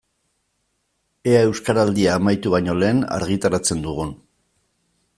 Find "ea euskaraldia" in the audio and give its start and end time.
1.33-2.17